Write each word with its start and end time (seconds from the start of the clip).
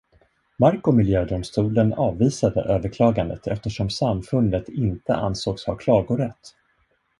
Mark- 0.57 0.87
och 0.87 0.93
miljödomstolen 0.93 1.93
avvisade 1.93 2.61
överklagandet 2.61 3.47
eftersom 3.47 3.89
samfundet 3.89 4.69
inte 4.69 5.15
ansågs 5.15 5.65
ha 5.65 5.75
klagorätt. 5.75 6.55